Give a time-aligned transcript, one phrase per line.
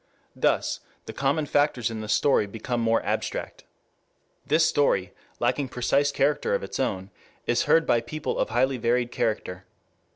[0.35, 3.65] Thus the common factors in the story become more abstract.
[4.47, 7.11] This story, lacking precise character of its own,
[7.45, 9.63] is heard by people of highly varied character.